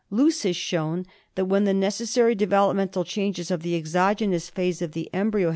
[0.09, 1.05] Loos has shown
[1.35, 5.21] that when the necessary develop mental changes of the exogenous phase of the embryo i8
[5.21, 5.49] ANKYLOSTOMIASIS.